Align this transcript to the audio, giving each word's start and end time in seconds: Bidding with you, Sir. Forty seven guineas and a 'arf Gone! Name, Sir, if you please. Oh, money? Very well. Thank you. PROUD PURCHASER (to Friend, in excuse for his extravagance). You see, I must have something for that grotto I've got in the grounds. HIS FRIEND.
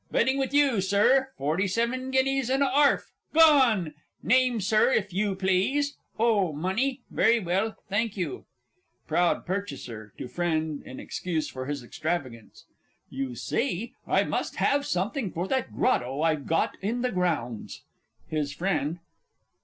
Bidding 0.11 0.39
with 0.39 0.51
you, 0.51 0.81
Sir. 0.81 1.29
Forty 1.37 1.67
seven 1.67 2.09
guineas 2.09 2.49
and 2.49 2.63
a 2.63 2.71
'arf 2.71 3.11
Gone! 3.35 3.93
Name, 4.23 4.59
Sir, 4.59 4.89
if 4.91 5.13
you 5.13 5.35
please. 5.35 5.95
Oh, 6.17 6.51
money? 6.53 7.01
Very 7.11 7.39
well. 7.39 7.75
Thank 7.87 8.17
you. 8.17 8.45
PROUD 9.05 9.45
PURCHASER 9.45 10.11
(to 10.17 10.27
Friend, 10.27 10.81
in 10.83 10.99
excuse 10.99 11.49
for 11.49 11.67
his 11.67 11.83
extravagance). 11.83 12.65
You 13.11 13.35
see, 13.35 13.93
I 14.07 14.23
must 14.23 14.55
have 14.55 14.87
something 14.87 15.31
for 15.31 15.47
that 15.49 15.71
grotto 15.71 16.23
I've 16.23 16.47
got 16.47 16.77
in 16.81 17.03
the 17.03 17.11
grounds. 17.11 17.83
HIS 18.27 18.51
FRIEND. 18.53 18.97